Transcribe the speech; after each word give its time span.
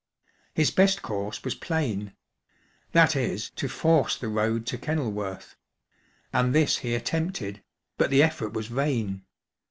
His 0.55 0.71
best 0.71 1.03
course 1.03 1.43
was 1.43 1.53
plain— 1.53 2.15
^t. 2.95 3.15
e., 3.15 3.51
to 3.55 3.67
force 3.67 4.17
the 4.17 4.29
road 4.29 4.65
to 4.65 4.79
Kenil 4.79 5.11
worth 5.11 5.55
\ 5.93 6.33
and 6.33 6.55
this 6.55 6.77
he 6.79 6.95
attempted, 6.95 7.61
but 7.99 8.09
the 8.09 8.23
effort 8.23 8.51
was 8.53 8.65
vain. 8.65 9.21